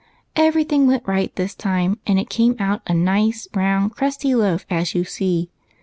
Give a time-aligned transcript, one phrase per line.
[0.35, 4.65] Every thing went right this time, and it came out a nice, round, crusty loaf,
[4.67, 5.51] as you see.